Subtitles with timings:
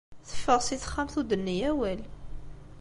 [0.29, 1.99] Teffeɣ si texxamt ur d-tenni awal.